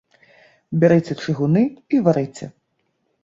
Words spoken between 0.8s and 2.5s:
Бярыце чыгуны і варыце.